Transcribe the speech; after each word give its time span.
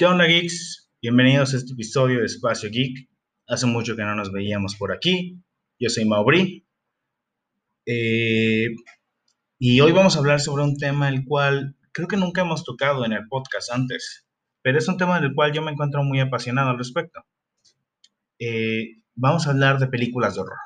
¿Qué 0.00 0.06
onda, 0.06 0.24
geeks? 0.24 0.90
Bienvenidos 1.02 1.52
a 1.52 1.58
este 1.58 1.74
episodio 1.74 2.20
de 2.20 2.24
Espacio 2.24 2.70
Geek. 2.70 3.06
Hace 3.46 3.66
mucho 3.66 3.94
que 3.96 4.02
no 4.02 4.14
nos 4.14 4.32
veíamos 4.32 4.74
por 4.76 4.92
aquí. 4.92 5.44
Yo 5.78 5.90
soy 5.90 6.06
Maubri. 6.06 6.66
Eh, 7.84 8.68
y 9.58 9.80
hoy 9.82 9.92
vamos 9.92 10.16
a 10.16 10.20
hablar 10.20 10.40
sobre 10.40 10.62
un 10.62 10.78
tema 10.78 11.10
el 11.10 11.26
cual 11.26 11.76
creo 11.92 12.08
que 12.08 12.16
nunca 12.16 12.40
hemos 12.40 12.64
tocado 12.64 13.04
en 13.04 13.12
el 13.12 13.28
podcast 13.28 13.70
antes, 13.72 14.26
pero 14.62 14.78
es 14.78 14.88
un 14.88 14.96
tema 14.96 15.20
del 15.20 15.34
cual 15.34 15.52
yo 15.52 15.60
me 15.60 15.70
encuentro 15.70 16.02
muy 16.02 16.18
apasionado 16.18 16.70
al 16.70 16.78
respecto. 16.78 17.22
Eh, 18.38 19.02
vamos 19.14 19.46
a 19.46 19.50
hablar 19.50 19.78
de 19.80 19.88
películas 19.88 20.34
de 20.34 20.40
horror. 20.40 20.58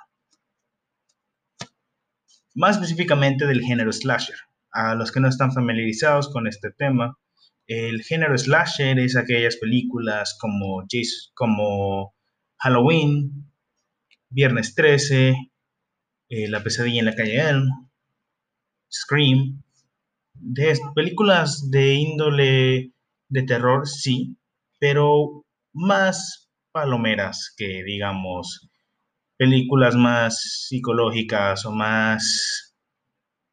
Más 2.54 2.76
específicamente 2.76 3.48
del 3.48 3.62
género 3.62 3.92
slasher. 3.92 4.38
A 4.70 4.94
los 4.94 5.10
que 5.10 5.18
no 5.18 5.26
están 5.26 5.50
familiarizados 5.50 6.32
con 6.32 6.46
este 6.46 6.70
tema, 6.70 7.18
el 7.66 8.02
género 8.02 8.36
slasher 8.36 8.98
es 8.98 9.16
aquellas 9.16 9.56
películas 9.56 10.36
como, 10.40 10.84
como 11.34 12.14
Halloween, 12.58 13.50
Viernes 14.28 14.74
13, 14.74 15.34
eh, 16.28 16.48
La 16.48 16.62
pesadilla 16.62 17.00
en 17.00 17.06
la 17.06 17.14
calle 17.14 17.40
Elm, 17.40 17.68
Scream, 18.90 19.62
películas 20.94 21.70
de 21.70 21.94
índole 21.94 22.92
de 23.28 23.42
terror, 23.42 23.86
sí, 23.86 24.36
pero 24.78 25.44
más 25.72 26.50
palomeras 26.72 27.54
que, 27.56 27.82
digamos, 27.84 28.68
películas 29.36 29.94
más 29.94 30.66
psicológicas 30.68 31.64
o 31.66 31.72
más 31.72 32.74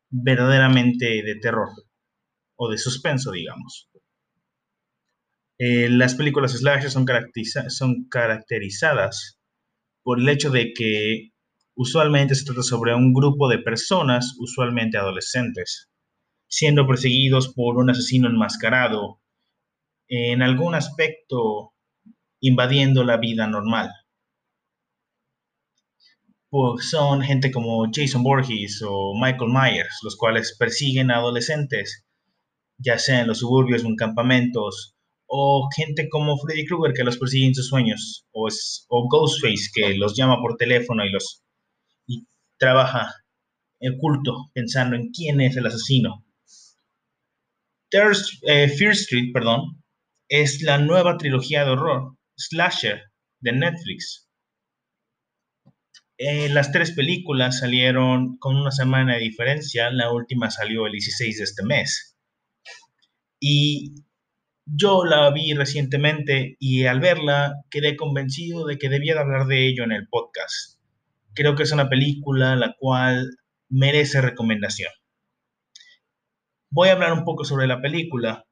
verdaderamente 0.09 1.23
de 1.23 1.35
terror 1.41 1.69
o 2.55 2.69
de 2.69 2.77
suspenso, 2.77 3.31
digamos. 3.31 3.90
Eh, 5.63 5.89
las 5.91 6.15
películas 6.15 6.53
slasher 6.53 6.89
son, 6.89 7.05
caracterizadas 8.09 9.37
por 10.01 10.19
el 10.19 10.27
hecho 10.27 10.49
de 10.49 10.73
que 10.73 11.33
usualmente 11.75 12.33
se 12.33 12.45
trata 12.45 12.63
sobre 12.63 12.95
un 12.95 13.13
grupo 13.13 13.47
de 13.47 13.59
personas, 13.59 14.35
usualmente 14.39 14.97
adolescentes, 14.97 15.91
siendo 16.47 16.87
perseguidos 16.87 17.53
por 17.53 17.77
un 17.77 17.91
asesino 17.91 18.27
enmascarado, 18.27 19.21
en 20.07 20.41
algún 20.41 20.73
aspecto 20.73 21.75
invadiendo 22.39 23.03
la 23.03 23.17
vida 23.17 23.45
normal. 23.45 23.91
Son 26.79 27.21
gente 27.21 27.51
como 27.51 27.85
Jason 27.93 28.23
Borges 28.23 28.81
o 28.83 29.13
Michael 29.13 29.51
Myers, 29.53 29.99
los 30.01 30.17
cuales 30.17 30.57
persiguen 30.57 31.11
a 31.11 31.17
adolescentes, 31.17 32.03
ya 32.79 32.97
sea 32.97 33.21
en 33.21 33.27
los 33.27 33.37
suburbios 33.37 33.83
o 33.83 33.87
en 33.87 33.95
campamentos, 33.95 34.95
o 35.33 35.69
gente 35.73 36.09
como 36.09 36.37
Freddy 36.37 36.65
Krueger 36.65 36.93
que 36.93 37.05
los 37.05 37.17
persigue 37.17 37.47
en 37.47 37.55
sus 37.55 37.69
sueños, 37.69 38.25
o, 38.33 38.49
o 38.89 39.07
Ghostface 39.07 39.69
que 39.73 39.95
los 39.95 40.13
llama 40.17 40.41
por 40.41 40.57
teléfono 40.57 41.05
y 41.05 41.09
los 41.09 41.41
y 42.05 42.27
trabaja 42.57 43.13
oculto 43.79 44.51
pensando 44.53 44.97
en 44.97 45.09
quién 45.11 45.39
es 45.39 45.55
el 45.55 45.67
asesino. 45.67 46.25
Eh, 47.93 48.67
Fear 48.67 48.91
Street, 48.91 49.31
perdón, 49.33 49.81
es 50.27 50.61
la 50.63 50.77
nueva 50.77 51.17
trilogía 51.17 51.63
de 51.63 51.71
horror, 51.71 52.17
slasher, 52.35 53.01
de 53.39 53.53
Netflix. 53.53 54.29
Eh, 56.17 56.49
las 56.49 56.73
tres 56.73 56.91
películas 56.91 57.59
salieron 57.59 58.37
con 58.37 58.57
una 58.57 58.71
semana 58.71 59.13
de 59.13 59.21
diferencia, 59.21 59.89
la 59.91 60.11
última 60.11 60.51
salió 60.51 60.87
el 60.87 60.91
16 60.91 61.37
de 61.37 61.43
este 61.45 61.63
mes. 61.63 62.17
Y 63.39 63.95
yo 64.65 65.05
la 65.05 65.29
vi 65.31 65.53
recientemente 65.53 66.55
y 66.59 66.85
al 66.85 66.99
verla 66.99 67.55
quedé 67.69 67.95
convencido 67.95 68.65
de 68.65 68.77
que 68.77 68.89
debía 68.89 69.13
de 69.13 69.21
hablar 69.21 69.47
de 69.47 69.67
ello 69.67 69.83
en 69.83 69.91
el 69.91 70.07
podcast. 70.07 70.79
Creo 71.33 71.55
que 71.55 71.63
es 71.63 71.71
una 71.71 71.89
película 71.89 72.55
la 72.55 72.75
cual 72.77 73.29
merece 73.69 74.21
recomendación. 74.21 74.91
Voy 76.69 76.89
a 76.89 76.93
hablar 76.93 77.13
un 77.13 77.25
poco 77.25 77.43
sobre 77.43 77.67
la 77.67 77.81
película, 77.81 78.45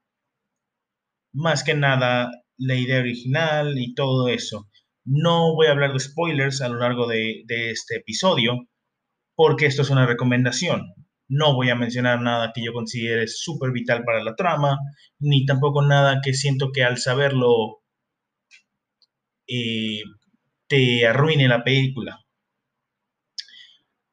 más 1.34 1.64
que 1.64 1.74
nada 1.74 2.30
la 2.58 2.76
idea 2.76 3.00
original 3.00 3.78
y 3.78 3.94
todo 3.94 4.28
eso. 4.28 4.70
No 5.06 5.56
voy 5.56 5.68
a 5.68 5.72
hablar 5.72 5.94
de 5.94 6.00
spoilers 6.00 6.62
a 6.62 6.70
lo 6.70 6.80
largo 6.80 7.08
de 7.08 7.46
este 7.48 7.98
episodio, 7.98 8.68
porque 9.36 9.66
esto 9.66 9.84
es 9.84 9.90
una 9.90 10.06
recomendación. 10.06 10.94
No 11.30 11.54
voy 11.54 11.70
a 11.70 11.76
mencionar 11.76 12.22
nada 12.22 12.52
que 12.54 12.64
yo 12.64 12.74
considere 12.74 13.28
súper 13.28 13.72
vital 13.72 14.04
para 14.04 14.24
la 14.24 14.36
trama, 14.36 14.78
ni 15.20 15.46
tampoco 15.46 15.82
nada 15.82 16.22
que 16.24 16.34
siento 16.34 16.72
que 16.74 16.84
al 16.84 16.98
saberlo 16.98 17.82
eh, 19.48 20.02
te 20.68 21.08
arruine 21.08 21.48
la 21.48 21.64
película. 21.64 22.20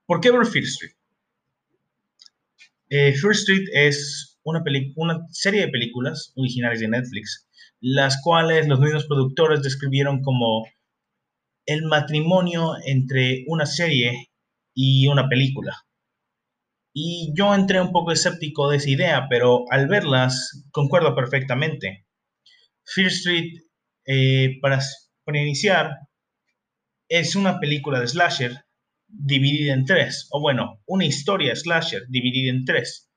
¿Por 0.07 0.21
qué 0.21 0.31
ver 0.31 0.47
Fear 0.47 0.65
Street? 0.65 0.93
Eh, 2.89 3.13
Street 3.13 3.69
es 3.73 4.39
una 4.45 4.63
serie 5.31 5.63
de 5.63 5.69
películas 5.69 6.33
originales 6.37 6.81
de 6.81 6.89
Netflix, 6.89 7.49
las 7.81 8.21
cuales 8.23 8.69
los 8.69 8.79
mismos 8.79 9.07
productores 9.07 9.63
describieron 9.63 10.23
como 10.23 10.65
el 11.67 11.83
matrimonio 11.83 12.75
entre 12.85 13.45
una 13.49 13.67
serie 13.67 14.31
y 14.73 15.09
una 15.09 15.29
película. 15.29 15.77
Y 16.99 17.35
yo 17.37 17.55
entré 17.55 17.79
un 17.79 17.93
poco 17.93 18.11
escéptico 18.11 18.71
de 18.71 18.79
esa 18.79 18.89
idea, 18.89 19.27
pero 19.29 19.65
al 19.71 19.87
verlas 19.87 20.65
concuerdo 20.71 21.15
perfectamente. 21.15 22.07
Fear 22.87 23.09
Street, 23.09 23.53
eh, 24.07 24.59
para, 24.63 24.81
para 25.23 25.39
iniciar, 25.39 25.91
es 27.07 27.37
una 27.37 27.61
película 27.61 28.01
de 28.01 28.09
slasher 28.09 28.65
dividida 29.09 29.75
en 29.75 29.85
tres, 29.85 30.27
o 30.31 30.41
bueno, 30.41 30.81
una 30.87 31.05
historia 31.05 31.55
slasher 31.55 32.05
dividida 32.09 32.51
en 32.51 32.65
tres. 32.65 33.11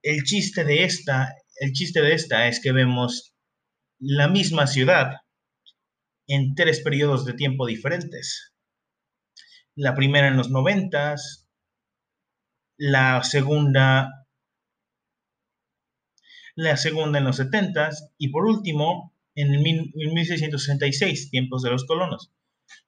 El 0.00 0.22
chiste 0.22 0.62
de 0.62 0.84
esta, 0.84 1.34
el 1.56 1.72
chiste 1.72 2.02
de 2.02 2.14
esta 2.14 2.46
es 2.46 2.60
que 2.60 2.70
vemos 2.70 3.34
la 3.98 4.28
misma 4.28 4.68
ciudad 4.68 5.16
en 6.28 6.54
tres 6.54 6.80
periodos 6.82 7.24
de 7.24 7.32
tiempo 7.32 7.66
diferentes. 7.66 8.52
La 9.74 9.96
primera 9.96 10.28
en 10.28 10.36
los 10.36 10.50
noventas, 10.50 11.41
la 12.76 13.22
segunda, 13.22 14.26
la 16.54 16.76
segunda 16.76 17.18
en 17.18 17.24
los 17.24 17.36
70 17.36 17.90
y 18.18 18.28
por 18.28 18.46
último 18.46 19.12
en, 19.34 19.54
el, 19.54 19.60
1666, 19.62 21.30
tiempos 21.30 21.62
de 21.62 21.70
los 21.70 21.84
colonos. 21.84 22.32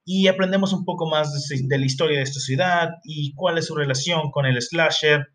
Y 0.03 0.27
aprendemos 0.27 0.73
un 0.73 0.85
poco 0.85 1.07
más 1.09 1.47
de, 1.47 1.77
la 1.77 1.85
historia 1.85 2.17
de 2.17 2.23
esta 2.23 2.39
ciudad 2.39 2.89
y 3.03 3.33
cuál 3.35 3.57
es 3.57 3.67
su 3.67 3.75
relación 3.75 4.31
con 4.31 4.45
el 4.45 4.61
slasher 4.61 5.27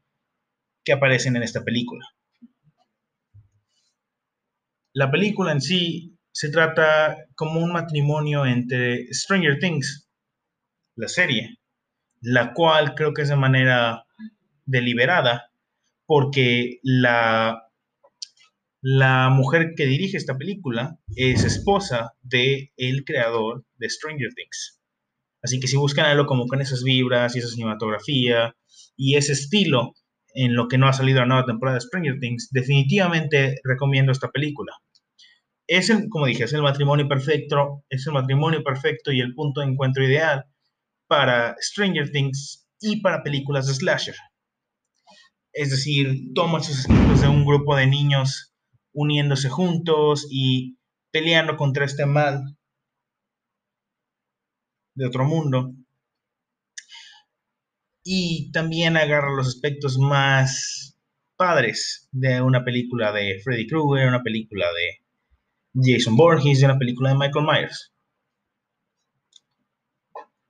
que 0.85 0.93
aparecen 0.93 1.37
en 1.37 1.43
esta 1.43 1.63
película. 1.63 2.07
La 4.93 5.11
película 5.11 5.53
en 5.53 5.61
sí 5.61 6.19
se 6.33 6.51
trata 6.51 7.17
como 7.37 7.61
un 7.61 7.73
matrimonio 7.73 8.45
entre 8.45 9.07
Stranger 9.13 9.59
Things, 9.59 10.09
la 10.97 11.09
serie, 11.09 11.59
la 12.21 12.53
cual 12.53 12.95
creo 12.95 13.13
que 13.15 13.23
es 13.23 13.29
de 13.29 13.37
manera 13.37 14.05
deliberada 14.71 15.51
porque 16.07 16.79
la, 16.83 17.63
la 18.83 19.29
mujer 19.31 19.75
que 19.77 19.87
dirige 19.87 20.17
esta 20.17 20.37
película 20.37 20.99
es 21.15 21.45
esposa 21.45 22.15
de 22.23 22.73
el 22.77 23.05
creador 23.05 23.65
de 23.77 23.89
Stranger 23.89 24.31
Things. 24.35 24.81
Así 25.43 25.61
que 25.61 25.69
si 25.69 25.77
buscan 25.77 26.07
algo 26.07 26.27
como 26.27 26.47
con 26.47 26.61
esas 26.61 26.83
vibras 26.83 27.35
y 27.35 27.39
esa 27.39 27.49
cinematografía 27.49 28.55
y 28.97 29.17
ese 29.17 29.33
estilo 29.33 29.95
en 30.35 30.55
lo 30.55 30.69
que 30.69 30.79
no 30.79 30.87
ha 30.87 30.93
salido 30.93 31.21
la 31.21 31.27
nueva 31.27 31.47
temporada 31.47 31.77
de 31.77 31.83
Stranger 31.83 32.19
Things, 32.21 32.49
definitivamente 32.51 33.57
recomiendo 33.65 34.13
esta 34.13 34.29
película. 34.29 34.73
Es 35.67 35.91
el, 35.91 36.09
como 36.09 36.27
dije, 36.27 36.45
es 36.45 36.53
el 36.53 36.63
matrimonio 36.63 37.09
perfecto, 37.09 37.85
es 37.89 38.07
el 38.07 38.13
matrimonio 38.13 38.63
perfecto 38.63 39.13
y 39.13 39.21
el 39.21 39.35
punto 39.35 39.61
de 39.61 39.69
encuentro 39.69 40.05
ideal 40.05 40.45
para 41.07 41.57
Stranger 41.61 42.11
Things 42.11 42.69
y 42.81 43.01
para 43.01 43.23
películas 43.23 43.67
de 43.67 43.75
slasher. 43.75 44.17
Es 45.53 45.71
decir, 45.71 46.33
toma 46.35 46.63
sus 46.63 46.85
ejemplos 46.85 47.21
de 47.21 47.29
un 47.29 47.45
grupo 47.45 47.77
de 47.77 47.87
niños 47.87 48.55
uniéndose 48.93 49.49
juntos 49.49 50.27
y 50.31 50.79
peleando 51.11 51.57
contra 51.57 51.85
este 51.85 52.07
mal 52.07 52.57
de 54.95 55.07
otro 55.07 55.25
mundo. 55.25 55.75
Y 58.05 58.51
también 58.53 58.97
agarra 58.97 59.35
los 59.35 59.49
aspectos 59.49 59.99
más 59.99 60.97
padres 61.37 62.09
de 62.13 62.41
una 62.43 62.65
película 62.65 63.13
de 63.13 63.41
Freddy 63.43 63.67
Krueger, 63.67 64.09
una 64.09 64.23
película 64.23 64.67
de 64.73 65.05
Jason 65.75 66.17
Borges, 66.17 66.61
de 66.61 66.67
una 66.67 66.79
película 66.79 67.11
de 67.11 67.17
Michael 67.17 67.47
Myers. 67.47 67.93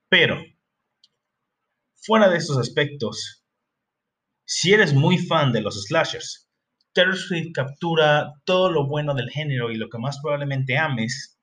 Pero, 0.08 0.43
fuera 1.94 2.29
de 2.29 2.38
estos 2.38 2.58
aspectos, 2.58 3.40
si 4.52 4.73
eres 4.73 4.93
muy 4.93 5.17
fan 5.17 5.52
de 5.52 5.61
los 5.61 5.81
slashers, 5.85 6.50
Terror 6.93 7.14
Street 7.14 7.52
captura 7.55 8.32
todo 8.44 8.69
lo 8.69 8.85
bueno 8.85 9.14
del 9.14 9.31
género 9.31 9.70
y 9.70 9.76
lo 9.76 9.88
que 9.88 9.99
más 9.99 10.19
probablemente 10.20 10.76
ames, 10.76 11.38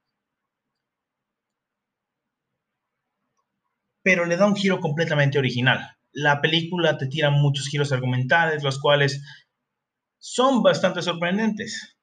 pero 4.04 4.26
le 4.26 4.36
da 4.36 4.46
un 4.46 4.58
giro 4.58 4.82
completamente 4.82 5.40
original. 5.40 5.96
La 6.12 6.42
película 6.42 6.98
te 6.98 7.08
tira 7.08 7.30
muchos 7.30 7.70
giros 7.70 7.94
argumentales, 7.94 8.62
los 8.62 8.78
cuales 8.78 9.24
son 10.20 10.62
bastante 10.62 11.02
sorprendentes 11.02 11.98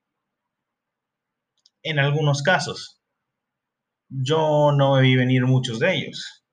en 1.82 1.98
algunos 1.98 2.40
casos. 2.42 3.02
Yo 4.08 4.72
no 4.72 4.98
vi 5.02 5.16
venir 5.16 5.44
muchos 5.44 5.80
de 5.80 5.96
ellos. 5.96 6.44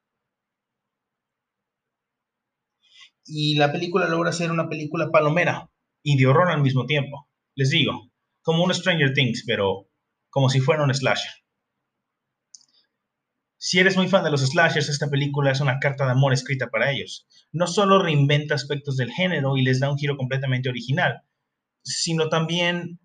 Y 3.25 3.55
la 3.55 3.71
película 3.71 4.07
logra 4.07 4.31
ser 4.31 4.51
una 4.51 4.69
película 4.69 5.09
palomera 5.11 5.69
y 6.03 6.17
de 6.17 6.27
horror 6.27 6.49
al 6.49 6.61
mismo 6.61 6.85
tiempo. 6.85 7.29
Les 7.55 7.69
digo, 7.69 8.11
como 8.41 8.63
un 8.63 8.73
Stranger 8.73 9.13
Things, 9.13 9.43
pero 9.45 9.89
como 10.29 10.49
si 10.49 10.59
fuera 10.59 10.83
un 10.83 10.93
slasher. 10.93 11.31
Si 13.57 13.77
eres 13.77 13.95
muy 13.95 14.07
fan 14.07 14.23
de 14.23 14.31
los 14.31 14.41
slashers, 14.41 14.89
esta 14.89 15.09
película 15.09 15.51
es 15.51 15.59
una 15.59 15.77
carta 15.77 16.05
de 16.05 16.13
amor 16.13 16.33
escrita 16.33 16.69
para 16.71 16.91
ellos. 16.91 17.27
No 17.51 17.67
solo 17.67 18.01
reinventa 18.01 18.55
aspectos 18.55 18.97
del 18.97 19.11
género 19.11 19.55
y 19.55 19.61
les 19.61 19.79
da 19.79 19.91
un 19.91 19.99
giro 19.99 20.17
completamente 20.17 20.69
original, 20.69 21.21
sino 21.83 22.27
también 22.29 22.99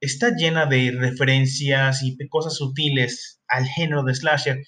está 0.00 0.34
llena 0.36 0.66
de 0.66 0.90
referencias 0.92 2.02
y 2.02 2.16
cosas 2.28 2.56
sutiles 2.56 3.40
al 3.48 3.66
género 3.66 4.02
de 4.02 4.14
slasher 4.14 4.58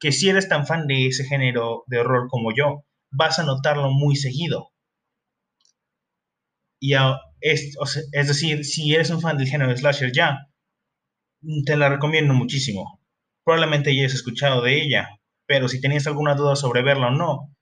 que 0.00 0.10
si 0.10 0.28
eres 0.28 0.48
tan 0.48 0.66
fan 0.66 0.88
de 0.88 1.06
ese 1.06 1.24
género 1.24 1.84
de 1.86 1.98
horror 1.98 2.28
como 2.28 2.50
yo, 2.52 2.84
vas 3.10 3.38
a 3.38 3.44
notarlo 3.44 3.90
muy 3.90 4.16
seguido. 4.16 4.72
Y 6.80 6.94
es, 7.40 7.76
es 8.12 8.28
decir, 8.28 8.64
si 8.64 8.94
eres 8.94 9.10
un 9.10 9.20
fan 9.20 9.36
del 9.36 9.48
género 9.48 9.70
de 9.70 9.76
slasher 9.76 10.12
ya, 10.12 10.48
te 11.64 11.76
la 11.76 11.88
recomiendo 11.88 12.34
muchísimo. 12.34 13.00
Probablemente 13.44 13.94
ya 13.94 14.02
hayas 14.02 14.14
escuchado 14.14 14.62
de 14.62 14.82
ella, 14.82 15.08
pero 15.46 15.68
si 15.68 15.80
tenías 15.80 16.06
alguna 16.06 16.34
duda 16.34 16.56
sobre 16.56 16.82
verla 16.82 17.08
o 17.08 17.10
no, 17.10 17.54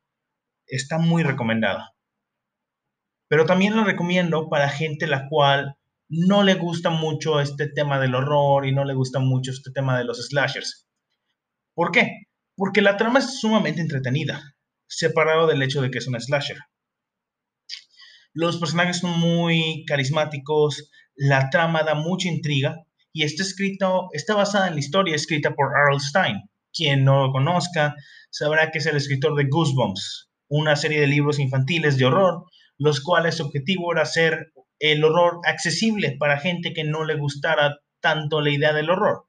está 0.67 0.99
muy 0.99 1.23
recomendada. 1.23 1.95
Pero 3.29 3.47
también 3.47 3.77
la 3.77 3.85
recomiendo 3.85 4.49
para 4.49 4.69
gente 4.69 5.07
la 5.07 5.29
cual 5.29 5.77
no 6.09 6.43
le 6.43 6.55
gusta 6.55 6.91
mucho 6.91 7.41
este 7.41 7.69
tema 7.69 7.99
del 7.99 8.15
horror 8.15 8.67
y 8.67 8.73
no 8.73 8.85
le 8.85 8.95
gusta 8.95 9.19
mucho 9.19 9.51
este 9.51 9.71
tema 9.73 9.99
de 9.99 10.05
los 10.05 10.25
slashers. 10.27 10.87
¿Por 11.75 11.91
qué? 11.91 12.27
Porque 12.57 12.83
la 12.83 12.97
trama 12.97 13.19
es 13.19 13.41
sumamente 13.41 13.81
entretenida, 13.81 14.54
separado 14.97 15.47
del 15.47 15.63
hecho 15.63 15.83
de 15.83 15.91
que 15.91 15.99
es 15.99 16.07
un 16.07 16.21
slasher. 16.21 16.59
Los 18.33 18.59
personajes 18.59 18.99
son 18.99 19.19
muy 19.19 19.85
carismáticos, 19.87 20.91
la 21.15 21.51
trama 21.51 21.83
da 21.85 21.95
mucha 21.95 22.29
intriga 22.29 22.77
y 23.13 23.23
está 23.23 23.43
escrito, 23.43 24.09
está 24.13 24.35
basada 24.35 24.67
en 24.69 24.75
la 24.75 24.81
historia 24.81 25.15
escrita 25.15 25.55
por 25.55 25.77
Arl 25.77 26.01
Stein. 26.01 26.43
Quien 26.73 27.05
no 27.05 27.27
lo 27.27 27.33
conozca 27.33 27.95
sabrá 28.31 28.73
que 28.73 28.79
es 28.79 28.87
el 28.87 28.97
escritor 28.97 29.37
de 29.37 29.45
Goosebumps, 29.49 30.31
una 30.49 30.75
serie 30.75 31.01
de 31.01 31.07
libros 31.07 31.39
infantiles 31.39 31.97
de 31.97 32.07
horror, 32.07 32.45
los 32.79 33.01
cuales 33.01 33.37
su 33.37 33.45
objetivo 33.45 33.93
era 33.93 34.03
hacer 34.03 34.53
el 34.81 35.05
horror 35.05 35.39
accesible 35.47 36.17
para 36.19 36.41
gente 36.41 36.73
que 36.73 36.83
no 36.83 37.05
le 37.05 37.15
gustara 37.15 37.79
tanto 38.01 38.41
la 38.41 38.51
idea 38.51 38.73
del 38.73 38.91
horror. 38.91 39.27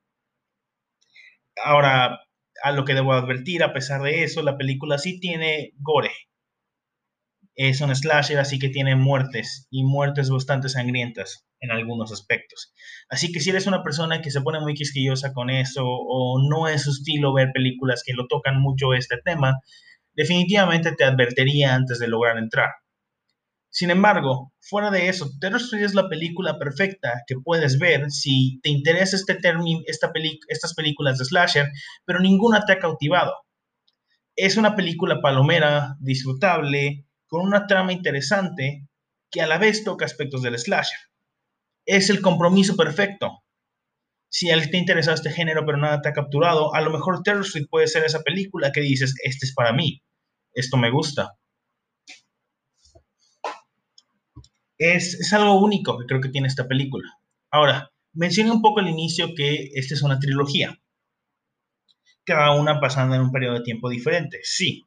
Ahora, 1.63 2.24
a 2.65 2.71
lo 2.71 2.83
que 2.83 2.95
debo 2.95 3.13
advertir, 3.13 3.61
a 3.61 3.73
pesar 3.73 4.01
de 4.01 4.23
eso, 4.23 4.41
la 4.41 4.57
película 4.57 4.97
sí 4.97 5.19
tiene 5.19 5.73
gore. 5.77 6.09
Es 7.53 7.79
un 7.79 7.95
slasher, 7.95 8.39
así 8.39 8.57
que 8.57 8.69
tiene 8.69 8.95
muertes 8.95 9.67
y 9.69 9.83
muertes 9.83 10.31
bastante 10.31 10.67
sangrientas 10.67 11.45
en 11.59 11.69
algunos 11.69 12.11
aspectos. 12.11 12.73
Así 13.07 13.31
que 13.31 13.39
si 13.39 13.51
eres 13.51 13.67
una 13.67 13.83
persona 13.83 14.19
que 14.19 14.31
se 14.31 14.41
pone 14.41 14.59
muy 14.61 14.73
quisquillosa 14.73 15.31
con 15.31 15.51
eso 15.51 15.83
o 15.85 16.41
no 16.49 16.67
es 16.67 16.81
su 16.81 16.89
estilo 16.89 17.35
ver 17.35 17.49
películas 17.53 18.01
que 18.03 18.13
lo 18.13 18.25
tocan 18.25 18.59
mucho 18.59 18.95
este 18.95 19.17
tema, 19.23 19.59
definitivamente 20.15 20.91
te 20.93 21.03
advertiría 21.03 21.75
antes 21.75 21.99
de 21.99 22.07
lograr 22.07 22.39
entrar. 22.39 22.71
Sin 23.75 23.89
embargo, 23.89 24.53
fuera 24.61 24.89
de 24.89 25.09
eso, 25.09 25.29
Terror 25.41 25.59
Street 25.59 25.83
es 25.83 25.93
la 25.93 26.07
película 26.07 26.57
perfecta 26.57 27.23
que 27.27 27.35
puedes 27.35 27.77
ver 27.77 28.09
si 28.09 28.57
te 28.63 28.69
interesa 28.69 29.17
este 29.17 29.37
esta 29.87 30.13
estas 30.47 30.73
películas 30.75 31.17
de 31.17 31.25
slasher, 31.25 31.69
pero 32.05 32.21
ninguna 32.21 32.63
te 32.63 32.71
ha 32.71 32.79
cautivado. 32.79 33.33
Es 34.37 34.55
una 34.55 34.77
película 34.77 35.19
palomera, 35.19 35.97
disfrutable, 35.99 37.05
con 37.27 37.41
una 37.41 37.67
trama 37.67 37.91
interesante, 37.91 38.87
que 39.29 39.41
a 39.41 39.47
la 39.47 39.57
vez 39.57 39.83
toca 39.83 40.05
aspectos 40.05 40.41
del 40.41 40.57
slasher. 40.57 41.09
Es 41.85 42.09
el 42.09 42.21
compromiso 42.21 42.77
perfecto. 42.77 43.43
Si 44.29 44.51
a 44.51 44.61
te 44.61 44.77
interesa 44.77 45.11
este 45.11 45.31
género 45.31 45.65
pero 45.65 45.79
nada 45.79 46.01
te 46.01 46.07
ha 46.07 46.13
capturado, 46.13 46.73
a 46.73 46.79
lo 46.79 46.91
mejor 46.91 47.23
Terror 47.23 47.43
Street 47.43 47.67
puede 47.69 47.87
ser 47.87 48.05
esa 48.05 48.23
película 48.23 48.71
que 48.71 48.79
dices, 48.79 49.15
este 49.21 49.45
es 49.45 49.53
para 49.53 49.73
mí, 49.73 50.01
esto 50.53 50.77
me 50.77 50.91
gusta. 50.91 51.35
Es, 54.77 55.31
algo 55.33 55.59
único 55.59 55.97
que 55.97 56.05
creo 56.05 56.21
que 56.21 56.29
tiene 56.29 56.47
esta 56.47 56.67
película. 56.67 57.19
Ahora, 57.51 57.91
mencioné 58.13 58.51
un 58.51 58.61
poco 58.61 58.79
al 58.79 58.89
inicio 58.89 59.33
que 59.35 59.69
esta 59.73 59.93
es 59.93 60.01
una 60.01 60.19
trilogía, 60.19 60.79
cada 62.23 62.51
una 62.55 62.79
pasando 62.79 63.15
en 63.15 63.21
un 63.21 63.31
periodo 63.31 63.55
de 63.55 63.63
tiempo 63.63 63.89
diferente, 63.89 64.39
sí. 64.43 64.85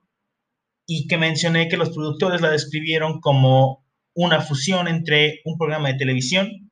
Y 0.86 1.06
que 1.06 1.18
mencioné 1.18 1.68
que 1.68 1.76
los 1.76 1.90
productores 1.90 2.40
la 2.40 2.50
describieron 2.50 3.20
como 3.20 3.84
una 4.14 4.40
fusión 4.40 4.88
entre 4.88 5.40
un 5.44 5.56
programa 5.56 5.88
de 5.88 5.98
televisión 5.98 6.70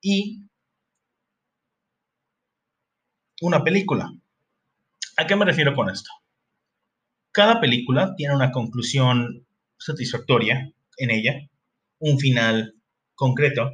y 0.00 0.42
una 3.40 3.64
película. 3.64 4.12
¿A 5.16 5.26
qué 5.26 5.36
me 5.36 5.44
refiero 5.44 5.74
con 5.74 5.88
esto? 5.90 6.10
Cada 7.32 7.60
película 7.60 8.14
tiene 8.16 8.34
una 8.34 8.50
conclusión 8.50 9.46
satisfactoria 9.78 10.72
en 10.98 11.10
ella, 11.10 11.48
un 12.02 12.18
final 12.18 12.74
concreto, 13.14 13.70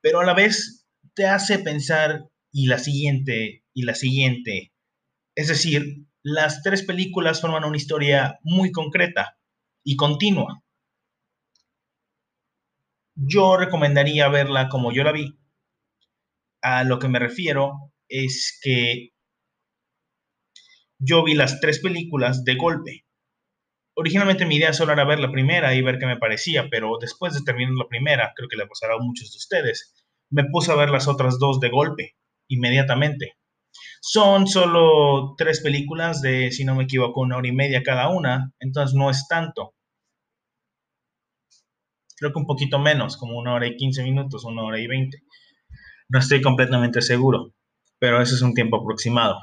pero 0.00 0.20
a 0.20 0.24
la 0.26 0.34
vez 0.34 0.86
te 1.14 1.26
hace 1.26 1.60
pensar 1.60 2.24
y 2.52 2.66
la 2.66 2.78
siguiente 2.78 3.64
y 3.72 3.82
la 3.84 3.94
siguiente. 3.94 4.72
Es 5.36 5.48
decir, 5.48 6.06
las 6.22 6.62
tres 6.62 6.82
películas 6.82 7.40
forman 7.40 7.64
una 7.64 7.76
historia 7.76 8.38
muy 8.42 8.72
concreta 8.72 9.38
y 9.84 9.96
continua. 9.96 10.62
Yo 13.14 13.56
recomendaría 13.56 14.28
verla 14.28 14.68
como 14.68 14.92
yo 14.92 15.04
la 15.04 15.12
vi. 15.12 15.38
A 16.60 16.82
lo 16.82 16.98
que 16.98 17.08
me 17.08 17.20
refiero 17.20 17.92
es 18.08 18.58
que 18.60 19.10
yo 20.98 21.22
vi 21.22 21.34
las 21.34 21.60
tres 21.60 21.78
películas 21.78 22.42
de 22.42 22.56
golpe 22.56 23.07
originalmente 23.98 24.46
mi 24.46 24.56
idea 24.56 24.72
solo 24.72 24.92
era 24.92 25.04
ver 25.04 25.18
la 25.18 25.32
primera 25.32 25.74
y 25.74 25.82
ver 25.82 25.98
qué 25.98 26.06
me 26.06 26.16
parecía, 26.16 26.68
pero 26.70 26.98
después 27.00 27.34
de 27.34 27.42
terminar 27.42 27.74
la 27.74 27.88
primera, 27.88 28.32
creo 28.36 28.48
que 28.48 28.56
le 28.56 28.66
pasará 28.66 28.94
a 28.94 29.02
muchos 29.02 29.32
de 29.32 29.38
ustedes, 29.38 30.06
me 30.30 30.44
puse 30.44 30.70
a 30.70 30.76
ver 30.76 30.90
las 30.90 31.08
otras 31.08 31.40
dos 31.40 31.58
de 31.58 31.68
golpe, 31.68 32.14
inmediatamente. 32.46 33.34
Son 34.00 34.46
solo 34.46 35.34
tres 35.36 35.60
películas 35.60 36.22
de, 36.22 36.52
si 36.52 36.64
no 36.64 36.76
me 36.76 36.84
equivoco, 36.84 37.20
una 37.20 37.38
hora 37.38 37.48
y 37.48 37.52
media 37.52 37.82
cada 37.82 38.08
una, 38.08 38.52
entonces 38.60 38.94
no 38.94 39.10
es 39.10 39.26
tanto. 39.26 39.74
Creo 42.16 42.32
que 42.32 42.38
un 42.38 42.46
poquito 42.46 42.78
menos, 42.78 43.16
como 43.16 43.36
una 43.36 43.54
hora 43.54 43.66
y 43.66 43.76
quince 43.76 44.04
minutos, 44.04 44.44
una 44.44 44.62
hora 44.62 44.78
y 44.78 44.86
veinte. 44.86 45.22
No 46.08 46.20
estoy 46.20 46.40
completamente 46.40 47.02
seguro, 47.02 47.52
pero 47.98 48.22
ese 48.22 48.36
es 48.36 48.42
un 48.42 48.54
tiempo 48.54 48.76
aproximado. 48.76 49.38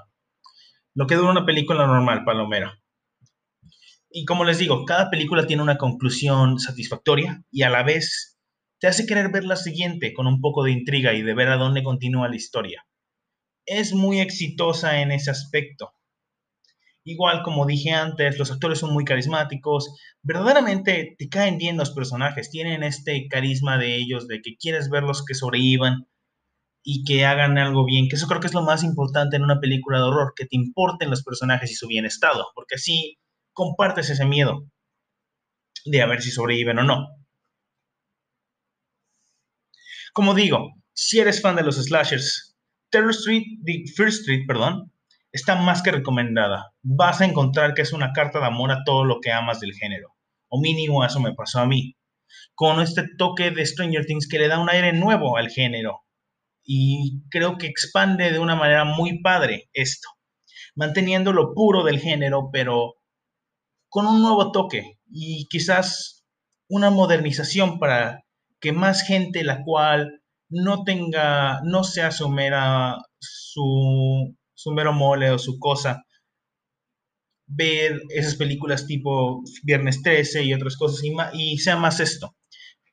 Lo 0.93 1.07
que 1.07 1.15
dura 1.15 1.31
una 1.31 1.45
película 1.45 1.85
normal, 1.85 2.23
Palomera 2.23 2.79
y 4.17 4.23
como 4.23 4.45
les 4.45 4.59
digo, 4.59 4.85
cada 4.85 5.09
película 5.09 5.45
tiene 5.45 5.61
una 5.61 5.77
conclusión 5.77 6.57
satisfactoria 6.57 7.43
y 7.51 7.63
a 7.63 7.69
la 7.69 7.83
vez 7.83 8.37
te 8.79 8.87
hace 8.87 9.05
querer 9.05 9.29
ver 9.29 9.43
la 9.43 9.57
siguiente 9.57 10.13
con 10.13 10.25
un 10.25 10.39
poco 10.39 10.63
de 10.63 10.71
intriga 10.71 11.11
y 11.11 11.21
de 11.21 11.33
ver 11.33 11.49
a 11.49 11.57
dónde 11.57 11.83
continúa 11.83 12.29
la 12.29 12.37
historia. 12.37 12.85
Es 13.65 13.93
muy 13.93 14.21
exitosa 14.21 15.01
en 15.01 15.11
ese 15.11 15.31
aspecto. 15.31 15.91
Igual 17.03 17.43
como 17.43 17.65
dije 17.65 17.91
antes, 17.91 18.39
los 18.39 18.53
actores 18.53 18.79
son 18.79 18.93
muy 18.93 19.03
carismáticos, 19.03 19.93
verdaderamente 20.21 21.17
te 21.19 21.27
caen 21.27 21.57
bien 21.57 21.75
los 21.75 21.91
personajes, 21.91 22.49
tienen 22.49 22.83
este 22.83 23.27
carisma 23.27 23.77
de 23.77 23.97
ellos, 23.97 24.29
de 24.29 24.41
que 24.41 24.55
quieres 24.55 24.89
verlos 24.89 25.25
que 25.25 25.35
sobrevivan 25.35 26.07
y 26.85 27.03
que 27.03 27.25
hagan 27.25 27.57
algo 27.57 27.83
bien, 27.83 28.07
que 28.07 28.15
eso 28.15 28.27
creo 28.27 28.39
que 28.39 28.47
es 28.47 28.53
lo 28.53 28.63
más 28.63 28.81
importante 28.81 29.35
en 29.35 29.43
una 29.43 29.59
película 29.59 29.97
de 29.97 30.05
horror, 30.05 30.31
que 30.37 30.45
te 30.45 30.55
importen 30.55 31.09
los 31.09 31.21
personajes 31.21 31.69
y 31.69 31.75
su 31.75 31.87
bienestar, 31.87 32.31
porque 32.55 32.75
así 32.75 33.17
compartes 33.55 34.11
ese 34.11 34.25
miedo 34.25 34.67
de 35.85 36.03
a 36.03 36.05
ver 36.05 36.21
si 36.21 36.29
sobreviven 36.29 36.77
o 36.77 36.83
no. 36.83 37.07
Como 40.13 40.35
digo, 40.35 40.73
si 40.93 41.19
eres 41.19 41.41
fan 41.41 41.55
de 41.55 41.63
los 41.63 41.77
slashers, 41.77 42.55
Terror 42.89 43.11
Street, 43.11 43.43
First 43.95 44.19
Street, 44.21 44.45
perdón, 44.47 44.91
está 45.31 45.55
más 45.55 45.81
que 45.81 45.91
recomendada. 45.91 46.71
Vas 46.83 47.21
a 47.21 47.25
encontrar 47.25 47.73
que 47.73 47.81
es 47.81 47.93
una 47.93 48.13
carta 48.13 48.39
de 48.39 48.45
amor 48.45 48.71
a 48.71 48.83
todo 48.85 49.03
lo 49.03 49.19
que 49.19 49.31
amas 49.31 49.59
del 49.59 49.73
género. 49.73 50.15
O 50.47 50.61
mínimo 50.61 51.03
eso 51.03 51.19
me 51.19 51.33
pasó 51.33 51.59
a 51.59 51.65
mí. 51.65 51.95
con 52.55 52.81
este 52.81 53.03
toque 53.17 53.51
de 53.51 53.65
Stranger 53.65 54.05
Things 54.05 54.27
que 54.27 54.39
le 54.39 54.47
da 54.47 54.59
un 54.59 54.69
aire 54.69 54.93
nuevo 54.93 55.37
al 55.37 55.49
género. 55.49 56.01
Y 56.63 57.21
creo 57.29 57.57
que 57.57 57.67
expande 57.67 58.31
de 58.31 58.39
una 58.39 58.55
manera 58.55 58.85
muy 58.85 59.21
padre 59.21 59.69
esto, 59.73 60.09
manteniendo 60.75 61.33
lo 61.33 61.53
puro 61.53 61.83
del 61.83 61.99
género, 61.99 62.49
pero 62.51 62.94
con 63.95 64.07
un 64.07 64.21
nuevo 64.21 64.51
toque 64.51 64.99
y 65.09 65.47
quizás 65.47 66.25
una 66.67 66.89
modernización 66.89 67.79
para 67.79 68.25
que 68.59 68.73
más 68.73 69.03
gente 69.03 69.45
la 69.45 69.63
cual 69.63 70.21
no 70.49 70.83
tenga, 70.83 71.61
no 71.63 71.85
sea 71.85 72.11
su 72.11 72.27
su, 73.19 74.35
su 74.53 74.71
mero 74.73 74.91
mole 74.91 75.31
o 75.31 75.37
su 75.39 75.59
cosa, 75.59 76.03
ver 77.47 78.01
esas 78.09 78.35
películas 78.35 78.85
tipo 78.85 79.41
Viernes 79.63 80.01
13 80.01 80.43
y 80.43 80.53
otras 80.53 80.75
cosas 80.75 81.01
y, 81.01 81.13
y 81.53 81.57
sea 81.59 81.77
más 81.77 82.01
esto. 82.01 82.35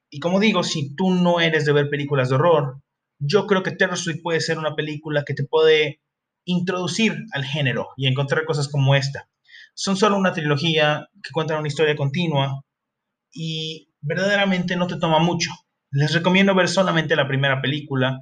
Y 0.09 0.21
como 0.21 0.39
digo, 0.39 0.63
si 0.63 0.95
tú 0.95 1.11
no 1.11 1.41
eres 1.41 1.65
de 1.65 1.73
ver 1.73 1.91
películas 1.91 2.29
de 2.29 2.37
horror, 2.37 2.81
yo 3.19 3.49
creo 3.49 3.65
que 3.65 3.73
Terror 3.73 3.97
Street 3.97 4.21
puede 4.23 4.41
ser 4.41 4.57
una 4.57 4.77
película 4.77 5.25
que 5.27 5.35
te 5.35 5.43
puede 5.43 6.01
introducir 6.45 7.17
al 7.33 7.45
género 7.45 7.89
y 7.97 8.07
encontrar 8.07 8.45
cosas 8.45 8.69
como 8.69 8.95
esta. 8.95 9.29
Son 9.75 9.97
solo 9.97 10.17
una 10.17 10.33
trilogía 10.33 11.09
que 11.23 11.31
cuenta 11.33 11.59
una 11.59 11.69
historia 11.69 11.97
continua 11.97 12.63
y 13.33 13.89
verdaderamente 14.01 14.77
no 14.77 14.87
te 14.87 14.99
toma 14.99 15.19
mucho. 15.19 15.51
Les 15.91 16.13
recomiendo 16.13 16.55
ver 16.55 16.69
solamente 16.69 17.17
la 17.17 17.29
primera 17.29 17.61
película 17.61 18.21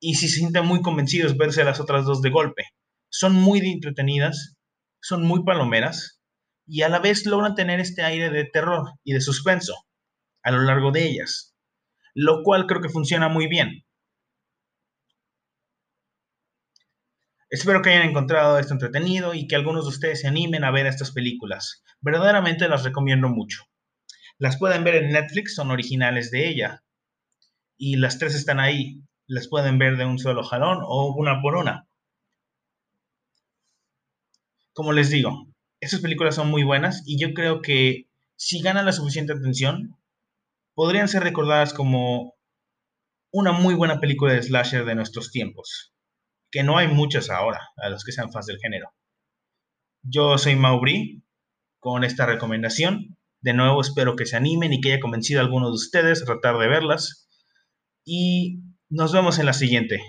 y 0.00 0.14
si 0.14 0.28
se 0.28 0.38
sienten 0.38 0.66
muy 0.66 0.82
convencidos 0.82 1.36
verse 1.36 1.64
las 1.64 1.80
otras 1.80 2.04
dos 2.04 2.22
de 2.22 2.30
golpe. 2.30 2.64
Son 3.08 3.34
muy 3.34 3.60
entretenidas, 3.60 4.56
son 5.00 5.22
muy 5.22 5.44
palomeras 5.44 6.20
y 6.66 6.82
a 6.82 6.88
la 6.88 6.98
vez 6.98 7.26
logran 7.26 7.54
tener 7.54 7.80
este 7.80 8.02
aire 8.02 8.30
de 8.30 8.44
terror 8.44 8.92
y 9.04 9.12
de 9.12 9.20
suspenso 9.20 9.74
a 10.42 10.50
lo 10.50 10.62
largo 10.62 10.90
de 10.92 11.06
ellas, 11.06 11.54
lo 12.14 12.42
cual 12.42 12.66
creo 12.66 12.80
que 12.80 12.88
funciona 12.88 13.28
muy 13.28 13.48
bien. 13.48 13.83
Espero 17.54 17.82
que 17.82 17.90
hayan 17.90 18.08
encontrado 18.08 18.58
esto 18.58 18.72
entretenido 18.72 19.32
y 19.32 19.46
que 19.46 19.54
algunos 19.54 19.84
de 19.84 19.90
ustedes 19.90 20.22
se 20.22 20.26
animen 20.26 20.64
a 20.64 20.72
ver 20.72 20.86
estas 20.86 21.12
películas. 21.12 21.84
Verdaderamente 22.00 22.68
las 22.68 22.82
recomiendo 22.82 23.28
mucho. 23.28 23.62
Las 24.38 24.58
pueden 24.58 24.82
ver 24.82 24.96
en 24.96 25.12
Netflix, 25.12 25.54
son 25.54 25.70
originales 25.70 26.32
de 26.32 26.48
ella. 26.48 26.82
Y 27.76 27.94
las 27.94 28.18
tres 28.18 28.34
están 28.34 28.58
ahí. 28.58 29.02
Las 29.28 29.46
pueden 29.46 29.78
ver 29.78 29.96
de 29.96 30.04
un 30.04 30.18
solo 30.18 30.42
jalón 30.42 30.80
o 30.82 31.14
una 31.14 31.40
por 31.42 31.54
una. 31.54 31.86
Como 34.72 34.92
les 34.92 35.10
digo, 35.10 35.46
estas 35.78 36.00
películas 36.00 36.34
son 36.34 36.50
muy 36.50 36.64
buenas 36.64 37.04
y 37.06 37.20
yo 37.20 37.34
creo 37.34 37.62
que 37.62 38.08
si 38.34 38.62
ganan 38.62 38.84
la 38.84 38.90
suficiente 38.90 39.32
atención, 39.32 39.96
podrían 40.74 41.06
ser 41.06 41.22
recordadas 41.22 41.72
como 41.72 42.34
una 43.30 43.52
muy 43.52 43.74
buena 43.74 44.00
película 44.00 44.32
de 44.32 44.42
slasher 44.42 44.84
de 44.84 44.96
nuestros 44.96 45.30
tiempos, 45.30 45.93
que 46.54 46.62
no 46.62 46.78
hay 46.78 46.86
muchas 46.86 47.30
ahora, 47.30 47.60
a 47.78 47.88
los 47.88 48.04
que 48.04 48.12
sean 48.12 48.30
fans 48.30 48.46
del 48.46 48.60
género. 48.60 48.94
Yo 50.04 50.38
soy 50.38 50.54
Maubri 50.54 51.24
con 51.80 52.04
esta 52.04 52.26
recomendación 52.26 53.16
de 53.40 53.54
nuevo, 53.54 53.80
espero 53.80 54.14
que 54.14 54.24
se 54.24 54.36
animen 54.36 54.72
y 54.72 54.80
que 54.80 54.92
haya 54.92 55.00
convencido 55.00 55.40
a 55.40 55.42
alguno 55.42 55.66
de 55.66 55.74
ustedes 55.74 56.22
a 56.22 56.26
tratar 56.26 56.56
de 56.58 56.68
verlas. 56.68 57.28
Y 58.04 58.60
nos 58.88 59.12
vemos 59.12 59.40
en 59.40 59.46
la 59.46 59.52
siguiente. 59.52 60.00